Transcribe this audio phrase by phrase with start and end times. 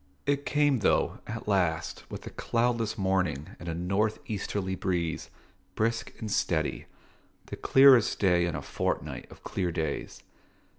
[0.25, 5.29] It came, though, at last, with a cloudless morning and a north easterly breeze,
[5.75, 6.87] brisk and steady,
[7.45, 10.23] the clearest day in a fortnight of clear days.